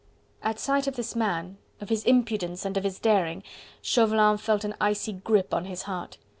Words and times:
At 0.41 0.57
sight 0.57 0.87
of 0.87 0.95
this 0.95 1.15
man, 1.15 1.59
of 1.79 1.89
his 1.89 2.03
impudence 2.05 2.65
and 2.65 2.75
of 2.75 2.83
his 2.83 2.97
daring, 2.97 3.43
Chauvelin 3.83 4.39
felt 4.39 4.63
an 4.63 4.73
icy 4.81 5.13
grip 5.13 5.53
on 5.53 5.65
his 5.65 5.83
heart. 5.83 6.17